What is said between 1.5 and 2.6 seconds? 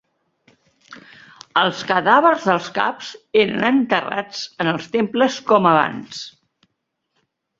Els cadàvers